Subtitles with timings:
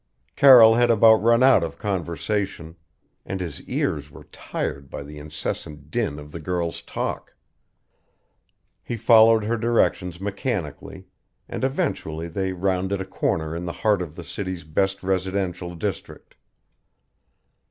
[0.35, 2.75] Carroll had about run out of conversation,
[3.23, 7.35] and his ears were tired by the incessant din of the girl's talk.
[8.81, 11.05] He followed her directions mechanically,
[11.47, 16.33] and eventually they rounded a corner in the heart of the city's best residential district.